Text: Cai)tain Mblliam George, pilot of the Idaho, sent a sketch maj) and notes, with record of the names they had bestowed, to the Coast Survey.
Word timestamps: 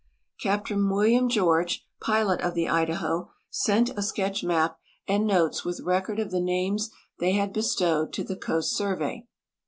Cai)tain 0.43 0.79
Mblliam 0.79 1.29
George, 1.29 1.85
pilot 2.01 2.41
of 2.41 2.55
the 2.55 2.67
Idaho, 2.67 3.29
sent 3.51 3.91
a 3.91 4.01
sketch 4.01 4.43
maj) 4.43 4.71
and 5.07 5.27
notes, 5.27 5.63
with 5.63 5.81
record 5.81 6.17
of 6.17 6.31
the 6.31 6.41
names 6.41 6.89
they 7.19 7.33
had 7.33 7.53
bestowed, 7.53 8.11
to 8.13 8.23
the 8.23 8.35
Coast 8.35 8.75
Survey. 8.75 9.27